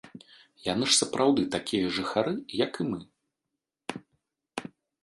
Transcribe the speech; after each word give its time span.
Яны 0.67 0.85
ж 0.87 0.93
сапраўды 1.01 1.45
такія 1.57 1.93
жыхары, 1.99 2.33
як 2.65 2.73
і 2.85 2.89
мы. 2.89 3.01